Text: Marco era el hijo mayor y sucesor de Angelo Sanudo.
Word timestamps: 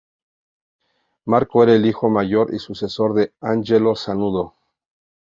Marco 1.27 1.61
era 1.61 1.75
el 1.75 1.85
hijo 1.85 2.09
mayor 2.09 2.51
y 2.55 2.57
sucesor 2.57 3.13
de 3.13 3.33
Angelo 3.39 3.95
Sanudo. 3.95 4.55